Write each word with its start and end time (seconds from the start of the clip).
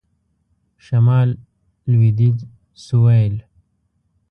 شمال.. 0.85 1.29
لویدیځ.. 1.91 2.37
سوېل.. 2.85 3.35